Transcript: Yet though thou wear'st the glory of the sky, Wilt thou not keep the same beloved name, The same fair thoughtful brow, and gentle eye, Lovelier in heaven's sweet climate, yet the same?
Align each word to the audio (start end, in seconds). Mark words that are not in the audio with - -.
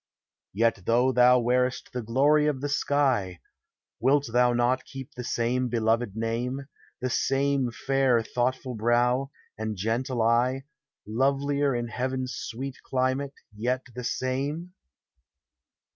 Yet 0.53 0.85
though 0.87 1.11
thou 1.11 1.37
wear'st 1.37 1.91
the 1.93 2.01
glory 2.01 2.47
of 2.47 2.59
the 2.61 2.69
sky, 2.69 3.39
Wilt 3.99 4.25
thou 4.33 4.51
not 4.51 4.83
keep 4.83 5.13
the 5.13 5.23
same 5.23 5.69
beloved 5.69 6.15
name, 6.15 6.65
The 7.01 7.09
same 7.11 7.69
fair 7.69 8.23
thoughtful 8.23 8.73
brow, 8.73 9.29
and 9.59 9.77
gentle 9.77 10.23
eye, 10.23 10.63
Lovelier 11.05 11.75
in 11.75 11.89
heaven's 11.89 12.33
sweet 12.35 12.77
climate, 12.81 13.35
yet 13.55 13.83
the 13.93 14.03
same? 14.03 14.73